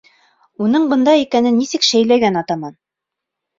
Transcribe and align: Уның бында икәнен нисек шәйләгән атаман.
Уның 0.67 0.87
бында 0.93 1.13
икәнен 1.25 1.57
нисек 1.61 1.87
шәйләгән 1.91 2.43
атаман. 2.45 2.77